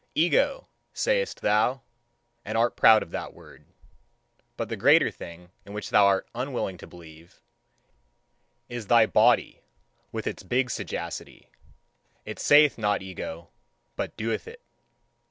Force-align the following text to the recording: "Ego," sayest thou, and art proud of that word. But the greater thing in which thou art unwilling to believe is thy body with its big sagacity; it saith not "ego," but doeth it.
"Ego," 0.15 0.67
sayest 0.93 1.41
thou, 1.41 1.83
and 2.43 2.57
art 2.57 2.75
proud 2.75 3.03
of 3.03 3.11
that 3.11 3.35
word. 3.35 3.67
But 4.57 4.67
the 4.67 4.75
greater 4.75 5.11
thing 5.11 5.51
in 5.63 5.73
which 5.73 5.91
thou 5.91 6.07
art 6.07 6.27
unwilling 6.33 6.79
to 6.79 6.87
believe 6.87 7.39
is 8.67 8.87
thy 8.87 9.05
body 9.05 9.61
with 10.11 10.25
its 10.25 10.41
big 10.41 10.71
sagacity; 10.71 11.51
it 12.25 12.39
saith 12.39 12.79
not 12.79 13.03
"ego," 13.03 13.51
but 13.95 14.17
doeth 14.17 14.47
it. 14.47 14.63